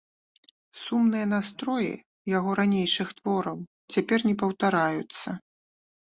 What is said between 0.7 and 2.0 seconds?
Сумныя настроі